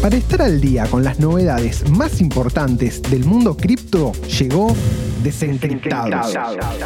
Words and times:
Para 0.00 0.16
estar 0.16 0.40
al 0.40 0.62
día 0.62 0.86
con 0.86 1.04
las 1.04 1.20
novedades 1.20 1.86
más 1.90 2.22
importantes 2.22 3.02
del 3.02 3.26
mundo 3.26 3.54
cripto, 3.54 4.12
llegó 4.38 4.74
Desencriptados, 5.22 6.34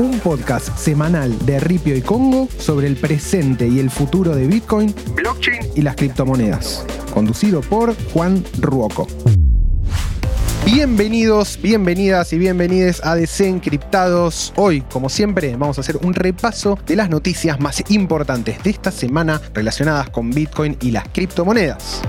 un 0.01 0.19
podcast 0.19 0.77
semanal 0.77 1.33
de 1.47 1.61
Ripio 1.61 1.95
y 1.95 2.03
Congo 2.03 2.49
sobre 2.59 2.89
el 2.89 2.97
presente 2.97 3.69
y 3.69 3.79
el 3.79 3.91
futuro 3.91 4.35
de 4.35 4.49
Bitcoin, 4.49 4.93
blockchain 5.15 5.61
y 5.77 5.83
las 5.83 5.95
criptomonedas, 5.95 6.85
conducido 7.13 7.61
por 7.61 7.95
Juan 8.13 8.43
Ruoco. 8.59 9.07
Bienvenidos, 10.65 11.61
bienvenidas 11.63 12.33
y 12.33 12.39
bienvenidos 12.39 13.01
a 13.05 13.15
Desencriptados. 13.15 14.53
Hoy, 14.57 14.81
como 14.81 15.09
siempre, 15.09 15.55
vamos 15.57 15.79
a 15.79 15.83
hacer 15.83 15.99
un 15.99 16.15
repaso 16.15 16.77
de 16.85 16.97
las 16.97 17.11
noticias 17.11 17.61
más 17.61 17.85
importantes 17.91 18.61
de 18.65 18.71
esta 18.71 18.91
semana 18.91 19.41
relacionadas 19.53 20.11
con 20.11 20.31
Bitcoin 20.31 20.77
y 20.81 20.91
las 20.91 21.07
criptomonedas. 21.11 22.03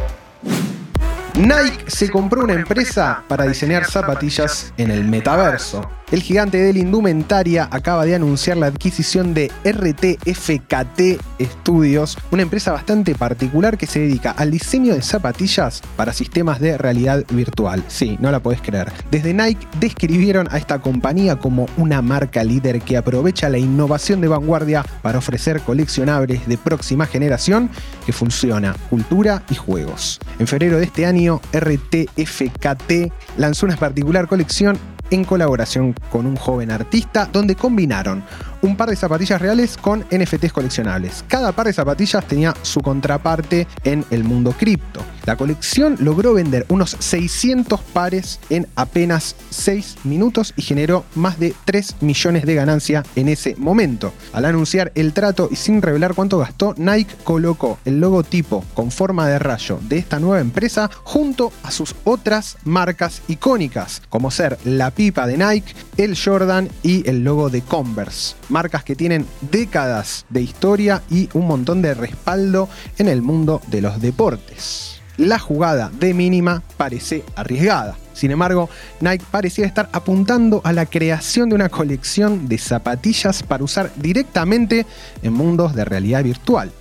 Nike 1.38 1.84
se 1.88 2.10
compró 2.10 2.46
una 2.46 2.54
empresa 2.54 3.22
para 3.28 3.44
diseñar 3.44 3.84
zapatillas 3.84 4.74
en 4.78 4.90
el 4.90 5.04
metaverso. 5.04 5.82
El 6.12 6.22
gigante 6.22 6.60
de 6.60 6.72
la 6.72 6.80
indumentaria 6.80 7.68
acaba 7.72 8.06
de 8.06 8.14
anunciar 8.14 8.58
la 8.58 8.68
adquisición 8.68 9.34
de 9.34 9.52
RTFKT 9.66 11.20
Studios, 11.42 12.18
una 12.30 12.44
empresa 12.44 12.72
bastante 12.72 13.16
particular 13.16 13.76
que 13.76 13.88
se 13.88 14.02
dedica 14.02 14.32
al 14.32 14.52
diseño 14.52 14.94
de 14.94 15.02
zapatillas 15.02 15.82
para 15.98 16.14
sistemas 16.14 16.60
de 16.60 16.78
realidad 16.78 17.26
virtual. 17.32 17.84
Sí, 17.88 18.18
no 18.22 18.32
la 18.32 18.40
podés 18.40 18.62
creer. 18.62 18.94
Desde 19.10 19.34
Nike 19.34 19.68
describieron 19.80 20.48
a 20.52 20.58
esta 20.58 20.80
compañía 20.80 21.38
como 21.38 21.66
una 21.76 22.04
marca 22.04 22.44
líder 22.44 22.82
que 22.82 22.98
aprovecha 22.98 23.50
la 23.50 23.58
innovación 23.58 24.22
de 24.22 24.28
vanguardia 24.28 24.86
para 25.02 25.18
ofrecer 25.18 25.62
coleccionables 25.62 26.48
de 26.48 26.58
próxima 26.60 27.08
generación 27.08 27.70
que 28.06 28.14
funciona 28.14 28.76
cultura 28.92 29.42
y 29.50 29.56
juegos. 29.56 30.20
En 30.38 30.46
febrero 30.46 30.78
de 30.78 30.86
este 30.86 31.08
año, 31.08 31.25
RTFKT 31.54 33.12
lanzó 33.38 33.66
una 33.66 33.78
particular 33.78 34.28
colección 34.28 34.78
en 35.12 35.24
colaboración 35.24 35.94
con 36.12 36.26
un 36.26 36.36
joven 36.36 36.72
artista 36.72 37.30
donde 37.32 37.56
combinaron 37.56 38.24
un 38.66 38.76
par 38.76 38.90
de 38.90 38.96
zapatillas 38.96 39.42
reales 39.42 39.78
con 39.78 40.06
NFTs 40.12 40.52
coleccionables. 40.52 41.24
Cada 41.28 41.52
par 41.52 41.68
de 41.68 41.74
zapatillas 41.74 42.28
tenía 42.28 42.54
su 42.64 42.82
contraparte 42.82 43.68
en 43.84 44.04
el 44.10 44.24
mundo 44.24 44.54
cripto. 44.58 45.02
La 45.26 45.38
colección 45.38 45.98
logró 46.00 46.34
vender 46.34 46.66
unos 46.70 46.96
600 47.00 47.80
pares 47.82 48.40
en 48.50 48.68
apenas 48.76 49.36
6 49.50 49.98
minutos 50.04 50.54
y 50.56 50.62
generó 50.62 51.06
más 51.16 51.40
de 51.40 51.54
3 51.66 51.98
millones 52.02 52.46
de 52.46 52.56
ganancia 52.56 53.04
en 53.16 53.30
ese 53.30 53.56
momento. 53.58 54.14
Al 54.34 54.46
anunciar 54.46 54.92
el 54.96 55.14
trato 55.14 55.48
y 55.52 55.56
sin 55.56 55.82
revelar 55.82 56.14
cuánto 56.14 56.38
gastó, 56.40 56.74
Nike 56.78 57.16
colocó 57.24 57.80
el 57.86 58.00
logotipo 58.00 58.64
con 58.74 58.92
forma 58.92 59.28
de 59.28 59.40
rayo 59.40 59.80
de 59.82 59.98
esta 59.98 60.20
nueva 60.20 60.42
empresa 60.42 60.90
junto 61.04 61.52
a 61.64 61.72
sus 61.72 61.96
otras 62.04 62.58
marcas 62.64 63.22
icónicas, 63.28 64.02
como 64.10 64.32
ser 64.32 64.58
la 64.64 64.92
pipa 64.92 65.28
de 65.28 65.38
Nike, 65.38 65.74
el 65.98 66.18
Jordan 66.18 66.70
y 66.84 67.08
el 67.10 67.24
logo 67.24 67.50
de 67.50 67.62
Converse 67.62 68.36
marcas 68.56 68.86
que 68.86 68.96
tienen 68.96 69.26
décadas 69.52 70.26
de 70.30 70.42
historia 70.42 71.04
y 71.10 71.28
un 71.34 71.46
montón 71.46 71.82
de 71.82 71.94
respaldo 71.94 72.70
en 72.98 73.10
el 73.10 73.22
mundo 73.22 73.62
de 73.68 73.82
los 73.82 74.00
deportes. 74.00 75.02
La 75.18 75.40
jugada 75.40 75.92
de 76.00 76.14
mínima 76.14 76.64
parece 76.78 77.26
arriesgada. 77.36 77.98
Sin 78.14 78.32
embargo, 78.32 78.70
Nike 79.02 79.26
parecía 79.30 79.66
estar 79.66 79.90
apuntando 79.92 80.62
a 80.64 80.72
la 80.72 80.86
creación 80.86 81.50
de 81.50 81.56
una 81.56 81.68
colección 81.68 82.48
de 82.48 82.58
zapatillas 82.58 83.44
para 83.44 83.66
usar 83.66 83.92
directamente 83.98 84.86
en 85.22 85.34
mundos 85.34 85.76
de 85.76 85.84
realidad 85.84 86.24
virtual. 86.24 86.72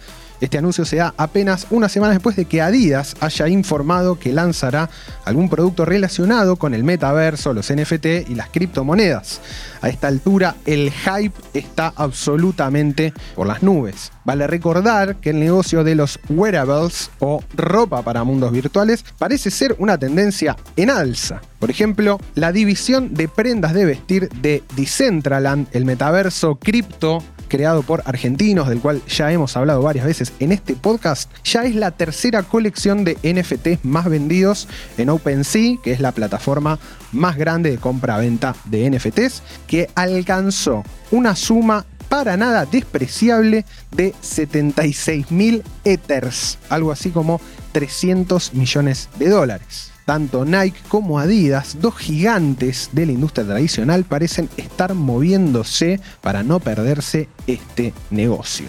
Este 0.44 0.58
anuncio 0.58 0.84
se 0.84 0.96
da 0.96 1.14
apenas 1.16 1.66
una 1.70 1.88
semana 1.88 2.12
después 2.12 2.36
de 2.36 2.44
que 2.44 2.60
Adidas 2.60 3.16
haya 3.20 3.48
informado 3.48 4.18
que 4.18 4.30
lanzará 4.30 4.90
algún 5.24 5.48
producto 5.48 5.86
relacionado 5.86 6.56
con 6.56 6.74
el 6.74 6.84
metaverso, 6.84 7.54
los 7.54 7.72
NFT 7.72 8.28
y 8.28 8.34
las 8.34 8.50
criptomonedas. 8.50 9.40
A 9.80 9.88
esta 9.88 10.08
altura 10.08 10.54
el 10.66 10.92
hype 10.92 11.32
está 11.54 11.94
absolutamente 11.96 13.14
por 13.34 13.46
las 13.46 13.62
nubes. 13.62 14.12
Vale 14.26 14.46
recordar 14.46 15.16
que 15.16 15.30
el 15.30 15.40
negocio 15.40 15.82
de 15.82 15.94
los 15.94 16.20
wearables 16.28 17.10
o 17.20 17.42
ropa 17.54 18.02
para 18.02 18.22
mundos 18.22 18.52
virtuales 18.52 19.02
parece 19.16 19.50
ser 19.50 19.74
una 19.78 19.96
tendencia 19.96 20.58
en 20.76 20.90
alza. 20.90 21.40
Por 21.58 21.70
ejemplo, 21.70 22.20
la 22.34 22.52
división 22.52 23.14
de 23.14 23.28
prendas 23.28 23.72
de 23.72 23.86
vestir 23.86 24.28
de 24.28 24.62
Decentraland, 24.76 25.68
el 25.72 25.86
metaverso 25.86 26.56
cripto 26.56 27.22
creado 27.54 27.84
por 27.84 28.02
argentinos, 28.04 28.68
del 28.68 28.80
cual 28.80 29.00
ya 29.06 29.30
hemos 29.30 29.56
hablado 29.56 29.80
varias 29.80 30.06
veces 30.06 30.32
en 30.40 30.50
este 30.50 30.74
podcast, 30.74 31.30
ya 31.44 31.62
es 31.62 31.76
la 31.76 31.92
tercera 31.92 32.42
colección 32.42 33.04
de 33.04 33.16
NFTs 33.22 33.84
más 33.84 34.06
vendidos 34.06 34.66
en 34.98 35.08
OpenSea, 35.08 35.76
que 35.80 35.92
es 35.92 36.00
la 36.00 36.10
plataforma 36.10 36.80
más 37.12 37.36
grande 37.36 37.70
de 37.70 37.78
compra-venta 37.78 38.56
de 38.64 38.90
NFTs, 38.90 39.44
que 39.68 39.88
alcanzó 39.94 40.82
una 41.12 41.36
suma 41.36 41.86
para 42.08 42.36
nada 42.36 42.66
despreciable 42.66 43.64
de 43.92 44.16
76 44.20 45.30
mil 45.30 45.62
Ethers, 45.84 46.58
algo 46.68 46.90
así 46.90 47.10
como 47.10 47.40
300 47.70 48.52
millones 48.54 49.08
de 49.16 49.28
dólares. 49.28 49.93
Tanto 50.04 50.44
Nike 50.44 50.78
como 50.88 51.18
Adidas, 51.18 51.78
dos 51.80 51.96
gigantes 51.96 52.90
de 52.92 53.06
la 53.06 53.12
industria 53.12 53.46
tradicional, 53.46 54.04
parecen 54.04 54.50
estar 54.56 54.94
moviéndose 54.94 56.00
para 56.20 56.42
no 56.42 56.60
perderse 56.60 57.28
este 57.46 57.94
negocio. 58.10 58.66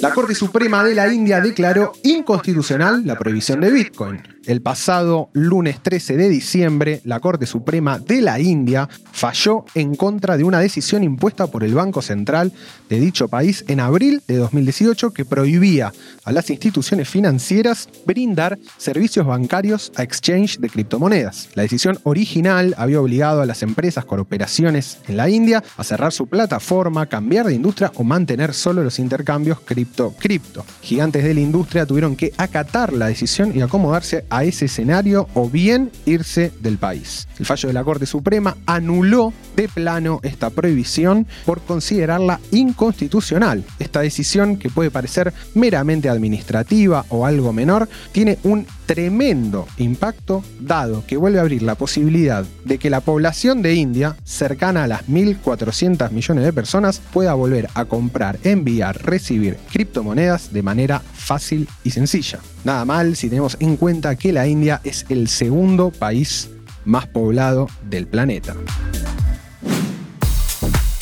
La 0.00 0.12
Corte 0.12 0.34
Suprema 0.34 0.84
de 0.84 0.94
la 0.94 1.12
India 1.12 1.40
declaró 1.40 1.92
inconstitucional 2.02 3.06
la 3.06 3.16
prohibición 3.16 3.60
de 3.60 3.70
Bitcoin. 3.70 4.35
El 4.46 4.62
pasado 4.62 5.28
lunes 5.32 5.82
13 5.82 6.16
de 6.16 6.28
diciembre, 6.28 7.00
la 7.02 7.18
Corte 7.18 7.46
Suprema 7.46 7.98
de 7.98 8.22
la 8.22 8.38
India 8.38 8.88
falló 9.10 9.64
en 9.74 9.96
contra 9.96 10.36
de 10.36 10.44
una 10.44 10.60
decisión 10.60 11.02
impuesta 11.02 11.48
por 11.48 11.64
el 11.64 11.74
Banco 11.74 12.00
Central 12.00 12.52
de 12.88 13.00
dicho 13.00 13.26
país 13.26 13.64
en 13.66 13.80
abril 13.80 14.22
de 14.28 14.36
2018 14.36 15.12
que 15.12 15.24
prohibía 15.24 15.92
a 16.22 16.30
las 16.30 16.48
instituciones 16.48 17.08
financieras 17.08 17.88
brindar 18.04 18.56
servicios 18.76 19.26
bancarios 19.26 19.90
a 19.96 20.04
exchange 20.04 20.58
de 20.58 20.70
criptomonedas. 20.70 21.48
La 21.54 21.62
decisión 21.62 21.98
original 22.04 22.72
había 22.78 23.00
obligado 23.00 23.42
a 23.42 23.46
las 23.46 23.64
empresas 23.64 24.04
con 24.04 24.20
operaciones 24.20 24.98
en 25.08 25.16
la 25.16 25.28
India 25.28 25.64
a 25.76 25.82
cerrar 25.82 26.12
su 26.12 26.28
plataforma, 26.28 27.06
cambiar 27.06 27.46
de 27.46 27.54
industria 27.54 27.90
o 27.96 28.04
mantener 28.04 28.54
solo 28.54 28.84
los 28.84 29.00
intercambios 29.00 29.58
cripto-cripto. 29.58 30.64
Gigantes 30.82 31.24
de 31.24 31.34
la 31.34 31.40
industria 31.40 31.84
tuvieron 31.84 32.14
que 32.14 32.32
acatar 32.36 32.92
la 32.92 33.08
decisión 33.08 33.50
y 33.52 33.60
acomodarse 33.60 34.24
a 34.30 34.35
a 34.36 34.44
ese 34.44 34.66
escenario 34.66 35.28
o 35.32 35.48
bien 35.48 35.90
irse 36.04 36.52
del 36.60 36.76
país. 36.76 37.26
El 37.38 37.46
fallo 37.46 37.68
de 37.68 37.72
la 37.72 37.82
Corte 37.84 38.04
Suprema 38.04 38.54
anuló 38.66 39.32
de 39.56 39.68
plano 39.68 40.20
esta 40.22 40.50
prohibición 40.50 41.26
por 41.44 41.60
considerarla 41.62 42.40
inconstitucional. 42.52 43.64
Esta 43.78 44.00
decisión, 44.00 44.58
que 44.58 44.70
puede 44.70 44.90
parecer 44.90 45.32
meramente 45.54 46.08
administrativa 46.08 47.04
o 47.08 47.26
algo 47.26 47.52
menor, 47.52 47.88
tiene 48.12 48.38
un 48.44 48.66
tremendo 48.86 49.66
impacto 49.78 50.44
dado 50.60 51.04
que 51.06 51.16
vuelve 51.16 51.38
a 51.38 51.42
abrir 51.42 51.62
la 51.62 51.74
posibilidad 51.74 52.44
de 52.64 52.78
que 52.78 52.90
la 52.90 53.00
población 53.00 53.62
de 53.62 53.74
India, 53.74 54.16
cercana 54.24 54.84
a 54.84 54.86
las 54.86 55.08
1.400 55.08 56.10
millones 56.10 56.44
de 56.44 56.52
personas, 56.52 57.00
pueda 57.12 57.34
volver 57.34 57.68
a 57.74 57.84
comprar, 57.86 58.38
enviar, 58.44 59.04
recibir 59.04 59.56
criptomonedas 59.72 60.52
de 60.52 60.62
manera 60.62 61.00
fácil 61.00 61.68
y 61.82 61.90
sencilla. 61.90 62.38
Nada 62.64 62.84
mal 62.84 63.16
si 63.16 63.28
tenemos 63.28 63.56
en 63.60 63.76
cuenta 63.76 64.16
que 64.16 64.32
la 64.32 64.46
India 64.46 64.80
es 64.84 65.06
el 65.08 65.28
segundo 65.28 65.90
país 65.90 66.50
más 66.84 67.06
poblado 67.06 67.68
del 67.88 68.06
planeta. 68.06 68.54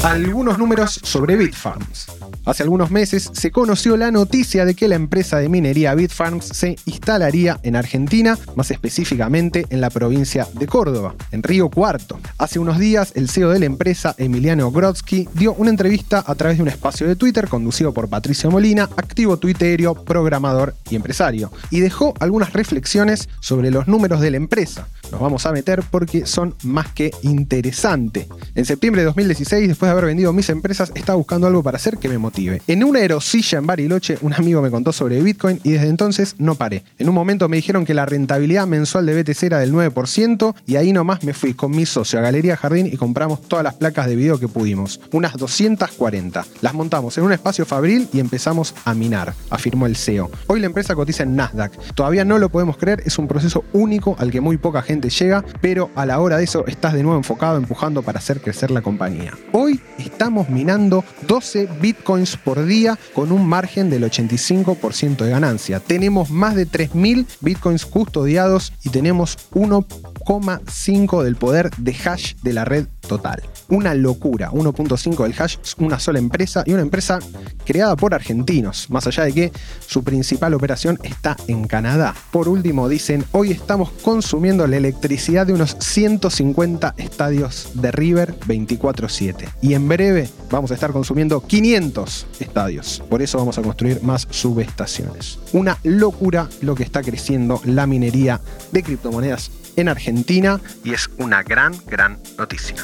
Algunos 0.05 0.59
números 0.59 1.01
sobre 1.03 1.35
Bitfarms. 1.35 2.09
Hace 2.45 2.63
algunos 2.63 2.91
meses 2.91 3.31
se 3.33 3.51
conoció 3.51 3.97
la 3.97 4.11
noticia 4.11 4.67
de 4.67 4.75
que 4.75 4.87
la 4.87 4.97
empresa 4.97 5.39
de 5.39 5.49
minería 5.49 5.95
Bitfarms 5.95 6.45
se 6.45 6.77
instalaría 6.85 7.59
en 7.63 7.75
Argentina, 7.75 8.39
más 8.55 8.71
específicamente 8.71 9.65
en 9.71 9.81
la 9.81 9.89
provincia 9.89 10.47
de 10.53 10.67
Córdoba, 10.67 11.15
en 11.31 11.43
Río 11.43 11.71
Cuarto. 11.71 12.21
Hace 12.37 12.59
unos 12.59 12.79
días, 12.79 13.13
el 13.15 13.31
CEO 13.31 13.49
de 13.49 13.61
la 13.61 13.65
empresa, 13.65 14.15
Emiliano 14.19 14.71
Grodsky, 14.71 15.27
dio 15.33 15.55
una 15.55 15.71
entrevista 15.71 16.23
a 16.27 16.35
través 16.35 16.59
de 16.59 16.65
un 16.65 16.69
espacio 16.69 17.09
de 17.09 17.17
Twitter 17.17 17.49
conducido 17.49 17.95
por 17.95 18.11
Patricio 18.11 18.51
Molina, 18.51 18.91
activo 18.99 19.39
tuiterio, 19.39 19.95
programador 19.95 20.75
y 20.91 20.97
empresario, 20.97 21.51
y 21.71 21.81
dejó 21.81 22.13
algunas 22.21 22.53
reflexiones 22.53 23.31
sobre 23.41 23.71
los 23.71 23.89
números 23.89 24.21
de 24.21 24.33
la 24.33 24.37
empresa. 24.37 24.87
Nos 25.15 25.21
vamos 25.21 25.47
a 25.47 25.53
meter 25.53 25.81
porque 25.93 26.27
son 26.27 26.57
más 26.65 26.89
que 26.89 27.13
interesantes. 27.23 28.27
En 28.57 28.65
septiembre 28.65 29.03
de 29.03 29.07
2016, 29.07 29.69
después 29.69 29.87
de 29.87 29.93
haber 29.93 30.07
vendido 30.07 30.33
mis 30.33 30.51
empresas, 30.51 30.91
estaba 30.97 31.17
buscando 31.17 31.47
algo 31.47 31.63
para 31.63 31.77
hacer 31.77 31.99
que 31.99 32.09
me 32.09 32.19
motive. 32.19 32.63
En 32.67 32.83
una 32.83 32.99
aerosilla 32.99 33.59
en 33.59 33.67
Bariloche, 33.67 34.19
un 34.23 34.35
amigo 34.35 34.61
me 34.61 34.73
contó 34.73 34.93
sobre 34.93 35.23
Bitcoin 35.23 35.61
y 35.63 35.71
desde 35.71 35.87
entonces 35.87 36.35
no 36.39 36.57
paré. 36.57 36.83
En 36.99 37.09
un 37.09 37.15
momento 37.15 37.49
me 37.49 37.57
dijeron 37.57 37.85
que 37.85 37.95
la 37.95 38.07
rentabilidad 38.07 38.67
mensual 38.67 39.07
de 39.07 39.23
BTC 39.23 39.45
era 39.45 39.61
del 39.61 39.73
9% 39.73 40.53
y 40.67 40.75
ahí 40.75 40.93
nomás 40.93 41.23
me 41.23 41.33
fui 41.33 41.55
con 41.55 41.71
mi 41.71 41.87
socio 41.87 42.19
a 42.19 42.23
Galería 42.23 42.57
Jardín 42.57 42.89
y 42.93 42.97
compramos 42.97 43.43
todas 43.43 43.63
las 43.63 43.75
placas 43.75 44.09
de 44.09 44.17
video 44.17 44.41
que 44.41 44.49
pudimos, 44.49 45.01
unas 45.13 45.37
240. 45.37 46.45
Las 46.61 46.75
montamos 46.75 47.17
en 47.19 47.25
un 47.25 47.33
espacio 47.33 47.65
fabril 47.65 48.09
y 48.13 48.19
empezamos 48.19 48.75
a 48.85 48.95
minar, 48.95 49.33
afirmó 49.49 49.87
el 49.87 49.95
CEO. 49.95 50.29
Hoy 50.49 50.59
la 50.59 50.67
empresa 50.67 50.97
cotiza 50.97 51.23
en 51.23 51.37
Nasdaq. 51.37 51.95
Todavía 51.95 52.25
no 52.25 52.39
lo 52.39 52.49
podemos 52.49 52.77
creer, 52.79 53.01
es 53.07 53.17
un 53.17 53.29
proceso 53.29 53.63
único 53.73 54.17
al 54.19 54.33
que 54.33 54.41
muy 54.41 54.57
poca 54.57 54.83
gente 54.83 55.04
llega, 55.11 55.45
pero 55.61 55.91
a 55.95 56.07
la 56.07 56.21
hora 56.21 56.39
de 56.39 56.45
eso 56.45 56.67
estás 56.67 56.93
de 56.95 57.03
nuevo 57.03 57.19
enfocado 57.19 57.57
empujando 57.57 58.03
para 58.03 58.19
hacer 58.19 58.41
crecer 58.41 58.71
la 58.71 58.83
compañía. 58.83 59.33
Hoy 59.53 59.81
estamos 59.99 60.49
minando 60.49 61.05
12 61.27 61.69
bitcoins 61.81 62.37
por 62.37 62.65
día 62.65 62.99
con 63.15 63.33
un 63.33 63.47
margen 63.47 63.91
del 63.91 64.05
85% 64.05 65.17
de 65.17 65.31
ganancia. 65.31 65.81
Tenemos 65.81 66.31
más 66.31 66.55
de 66.55 66.67
3.000 66.67 67.27
bitcoins 67.41 67.87
custodiados 67.87 68.73
y 68.83 68.91
tenemos 68.91 69.37
1,5 69.53 71.23
del 71.23 71.37
poder 71.37 71.71
de 71.77 71.97
hash 72.05 72.35
de 72.43 72.53
la 72.53 72.65
red 72.65 72.87
total. 73.05 73.43
Una 73.69 73.95
locura, 73.95 74.51
1.5 74.51 75.23
del 75.23 75.35
hash, 75.39 75.57
una 75.79 75.99
sola 75.99 76.19
empresa 76.19 76.63
y 76.67 76.73
una 76.73 76.83
empresa 76.83 77.19
creada 77.65 77.97
por 77.97 78.15
argentinos, 78.15 78.91
más 78.91 79.07
allá 79.07 79.25
de 79.25 79.33
que 79.33 79.53
su 79.87 80.05
principal 80.05 80.55
operación 80.55 80.99
está 81.03 81.37
en 81.49 81.67
Canadá. 81.67 82.15
Por 82.31 82.49
último, 82.49 82.89
dicen, 82.89 83.25
hoy 83.33 83.53
estamos 83.53 83.91
consumiendo 84.03 84.67
la 84.67 84.77
electricidad 84.77 85.47
de 85.47 85.53
unos 85.53 85.77
150 85.81 86.95
estadios 86.99 87.71
de 87.75 87.91
River 87.93 88.35
24/7 88.47 89.49
y 89.63 89.75
en 89.75 89.89
breve 89.89 90.29
vamos 90.51 90.71
a 90.71 90.75
estar 90.75 90.93
consumiendo 90.93 91.41
500 91.41 92.27
estadios. 92.41 93.03
Por 93.09 93.23
eso 93.23 93.39
vamos 93.39 93.59
a 93.59 93.63
construir 93.63 94.03
más 94.03 94.27
subestaciones. 94.31 95.39
Una 95.53 95.79
locura 95.83 96.49
lo 96.61 96.75
que 96.75 96.83
está 96.83 97.03
creciendo 97.03 97.61
la 97.65 97.87
minería 97.87 98.41
de 98.73 98.83
criptomonedas 98.83 99.51
en 99.77 99.89
Argentina 99.89 100.61
y 100.83 100.95
es 100.95 101.11
una 101.19 101.43
gran, 101.43 101.75
gran 101.87 102.19
noticia. 102.39 102.77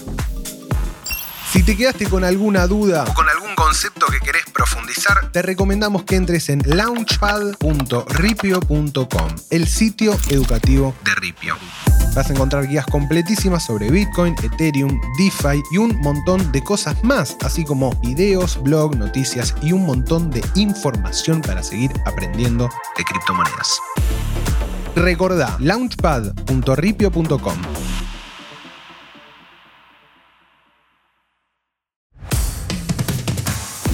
Si 1.51 1.63
te 1.65 1.77
quedaste 1.77 2.09
con 2.09 2.23
alguna 2.23 2.69
duda 2.69 3.05
o 3.09 3.13
con 3.13 3.29
algún 3.29 3.57
concepto 3.57 4.07
que 4.07 4.21
querés 4.21 4.45
profundizar, 4.55 5.33
te 5.33 5.43
recomendamos 5.43 6.05
que 6.05 6.15
entres 6.15 6.49
en 6.49 6.63
launchpad.ripio.com, 6.65 9.35
el 9.51 9.67
sitio 9.67 10.17
educativo 10.29 10.95
de 11.05 11.13
Ripio. 11.17 11.57
Vas 12.15 12.31
a 12.31 12.35
encontrar 12.35 12.69
guías 12.69 12.87
completísimas 12.87 13.65
sobre 13.65 13.91
Bitcoin, 13.91 14.37
Ethereum, 14.43 15.01
DeFi 15.19 15.61
y 15.73 15.79
un 15.79 15.99
montón 16.01 16.53
de 16.53 16.63
cosas 16.63 17.03
más, 17.03 17.37
así 17.43 17.65
como 17.65 17.97
videos, 17.97 18.63
blog, 18.63 18.95
noticias 18.97 19.57
y 19.61 19.73
un 19.73 19.87
montón 19.87 20.31
de 20.31 20.45
información 20.55 21.41
para 21.41 21.65
seguir 21.65 21.91
aprendiendo 22.07 22.71
de 22.97 23.05
criptomonedas. 23.05 23.81
Recordá 24.95 25.57
launchpad.ripio.com. 25.61 27.57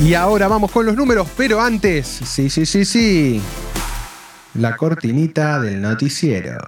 Y 0.03 0.13
ahora 0.15 0.47
vamos 0.47 0.71
con 0.71 0.85
los 0.85 0.95
números, 0.95 1.27
pero 1.37 1.61
antes, 1.61 2.07
sí, 2.07 2.51
sí, 2.51 2.67
sí, 2.67 2.85
sí, 2.85 3.43
la 4.55 4.77
cortinita 4.77 5.59
del 5.59 5.81
noticiero. 5.81 6.59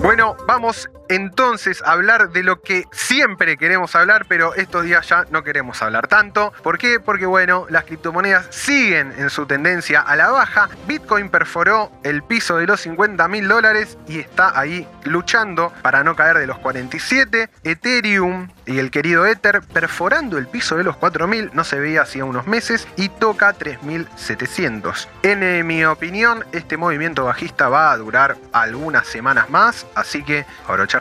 Bueno, 0.00 0.36
vamos 0.46 0.88
entonces 1.14 1.82
hablar 1.84 2.30
de 2.30 2.42
lo 2.42 2.60
que 2.60 2.86
siempre 2.90 3.56
queremos 3.56 3.94
hablar, 3.94 4.26
pero 4.28 4.54
estos 4.54 4.84
días 4.84 5.08
ya 5.08 5.26
no 5.30 5.44
queremos 5.44 5.82
hablar 5.82 6.08
tanto. 6.08 6.52
¿Por 6.62 6.78
qué? 6.78 7.00
Porque 7.00 7.26
bueno, 7.26 7.66
las 7.68 7.84
criptomonedas 7.84 8.46
siguen 8.50 9.12
en 9.18 9.30
su 9.30 9.46
tendencia 9.46 10.00
a 10.00 10.16
la 10.16 10.30
baja. 10.30 10.68
Bitcoin 10.86 11.28
perforó 11.28 11.92
el 12.02 12.22
piso 12.22 12.56
de 12.56 12.66
los 12.66 12.80
50 12.80 13.28
mil 13.28 13.48
dólares 13.48 13.98
y 14.08 14.20
está 14.20 14.58
ahí 14.58 14.86
luchando 15.04 15.72
para 15.82 16.02
no 16.02 16.16
caer 16.16 16.38
de 16.38 16.46
los 16.46 16.58
47. 16.58 17.50
Ethereum 17.64 18.48
y 18.66 18.78
el 18.78 18.90
querido 18.90 19.26
Ether 19.26 19.62
perforando 19.62 20.38
el 20.38 20.46
piso 20.46 20.76
de 20.76 20.84
los 20.84 20.96
4.000, 20.96 21.50
no 21.52 21.64
se 21.64 21.78
veía 21.78 22.02
hacía 22.02 22.24
unos 22.24 22.46
meses, 22.46 22.86
y 22.96 23.08
toca 23.08 23.54
3.700. 23.56 25.08
En 25.22 25.42
eh, 25.42 25.64
mi 25.64 25.84
opinión, 25.84 26.44
este 26.52 26.76
movimiento 26.76 27.24
bajista 27.24 27.68
va 27.68 27.92
a 27.92 27.96
durar 27.96 28.36
algunas 28.52 29.06
semanas 29.06 29.50
más, 29.50 29.86
así 29.94 30.22
que 30.22 30.46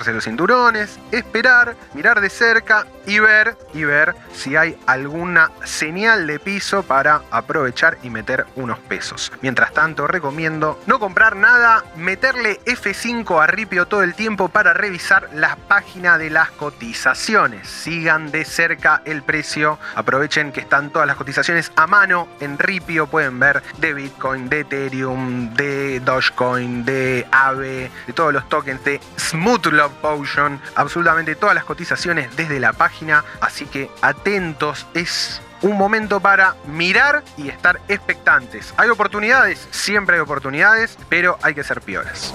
los 0.08 0.24
cinturones, 0.24 1.00
esperar, 1.12 1.76
mirar 1.94 2.22
de 2.22 2.30
cerca 2.30 2.86
y 3.06 3.20
ver, 3.20 3.58
y 3.74 3.84
ver 3.84 4.16
si 4.34 4.56
hay 4.56 4.78
alguna 4.88 5.52
señal 5.64 6.28
de 6.28 6.40
piso 6.40 6.84
para 6.84 7.22
aprovechar 7.32 7.98
y 8.04 8.10
meter 8.10 8.46
unos 8.56 8.80
pesos. 8.80 9.32
Mientras 9.42 9.74
tanto, 9.74 10.08
recomiendo 10.08 10.80
no 10.86 11.00
comprar 11.00 11.36
nada, 11.36 11.84
meterle 11.96 12.60
F5 12.66 13.44
a 13.44 13.48
Ripio 13.48 13.88
todo 13.88 14.04
el 14.04 14.14
tiempo 14.14 14.50
para 14.50 14.74
revisar 14.74 15.30
la 15.34 15.56
página 15.56 16.18
de 16.18 16.30
las 16.30 16.52
cotizaciones 16.52 17.68
sigan 17.68 18.32
de 18.32 18.46
cerca 18.46 19.02
el 19.06 19.24
precio. 19.24 19.78
Aprovechen 19.96 20.52
que 20.52 20.62
están 20.62 20.92
todas 20.92 21.08
las 21.08 21.16
cotizaciones 21.16 21.72
a 21.76 21.88
mano 21.88 22.28
en 22.40 22.58
Ripio. 22.58 23.08
Pueden 23.08 23.40
ver 23.40 23.64
de 23.78 23.94
Bitcoin, 23.94 24.50
de 24.50 24.62
Ethereum, 24.62 25.54
de 25.54 26.00
Dogecoin, 26.02 26.86
de 26.86 27.28
AVE, 27.32 27.92
de 28.08 28.14
todos 28.14 28.34
los 28.34 28.48
tokens 28.50 28.84
de 28.84 29.00
Smooth 29.18 29.68
Love 29.68 29.91
Potion. 29.92 30.60
Absolutamente 30.76 31.36
todas 31.36 31.56
las 31.56 31.66
cotizaciones 31.66 32.36
desde 32.36 32.60
la 32.60 32.74
página. 32.74 33.24
Así 33.40 33.66
que 33.66 33.90
atentos. 34.02 34.88
Es 34.94 35.42
un 35.62 35.78
momento 35.78 36.20
para 36.20 36.56
mirar 36.68 37.24
y 37.38 37.50
estar 37.50 37.80
expectantes. 37.88 38.74
¿Hay 38.78 38.90
oportunidades? 38.90 39.68
Siempre 39.72 40.16
hay 40.16 40.22
oportunidades, 40.22 40.98
pero 41.10 41.38
hay 41.42 41.54
que 41.54 41.64
ser 41.64 41.82
peores. 41.82 42.34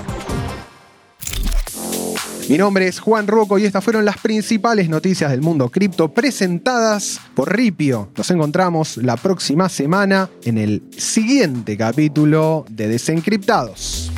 Mi 2.49 2.59
nombre 2.59 2.87
es 2.87 3.01
Juan 3.01 3.27
Rocco 3.27 3.59
y 3.59 3.65
estas 3.65 3.83
fueron 3.83 4.05
las 4.05 4.19
principales 4.19 4.89
noticias 4.89 5.33
del 5.33 5.41
mundo 5.41 5.69
cripto 5.69 6.15
presentadas 6.15 7.21
por 7.35 7.55
Ripio. 7.55 8.11
Nos 8.17 8.31
encontramos 8.31 8.99
la 8.99 9.17
próxima 9.17 9.69
semana 9.69 10.31
en 10.45 10.59
el 10.59 10.85
siguiente 10.97 11.77
capítulo 11.77 12.65
de 12.71 12.87
Desencriptados. 12.87 14.13